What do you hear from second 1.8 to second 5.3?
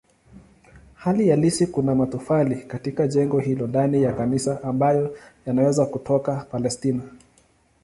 matofali katika jengo hilo ndani ya kanisa ambayo